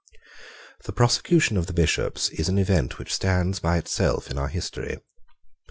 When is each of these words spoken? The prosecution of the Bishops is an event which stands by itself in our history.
The 0.85 0.93
prosecution 0.93 1.57
of 1.57 1.67
the 1.67 1.73
Bishops 1.75 2.29
is 2.29 2.49
an 2.49 2.57
event 2.57 2.97
which 2.97 3.13
stands 3.13 3.59
by 3.59 3.77
itself 3.77 4.31
in 4.31 4.37
our 4.39 4.47
history. 4.47 4.97